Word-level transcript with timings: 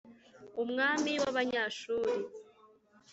umwami 0.63 1.11
w’Abanyashuru! 1.21 2.13